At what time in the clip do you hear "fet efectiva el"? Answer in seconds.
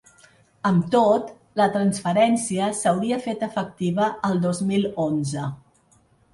3.27-4.43